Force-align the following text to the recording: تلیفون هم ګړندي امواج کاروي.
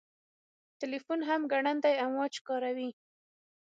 تلیفون 0.79 1.19
هم 1.29 1.41
ګړندي 1.51 1.93
امواج 2.05 2.33
کاروي. 2.47 2.89